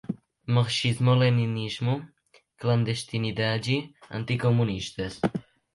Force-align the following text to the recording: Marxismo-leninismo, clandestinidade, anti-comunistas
Marxismo-leninismo, 0.55 1.93
clandestinidade, 2.59 3.75
anti-comunistas 4.17 5.13